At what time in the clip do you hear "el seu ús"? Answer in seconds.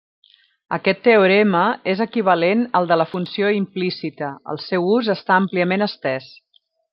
4.55-5.13